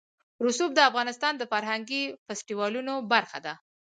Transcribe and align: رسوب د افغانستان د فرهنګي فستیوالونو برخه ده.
رسوب 0.45 0.71
د 0.75 0.79
افغانستان 0.89 1.33
د 1.37 1.43
فرهنګي 1.51 2.03
فستیوالونو 2.25 2.93
برخه 3.11 3.39
ده. 3.45 3.53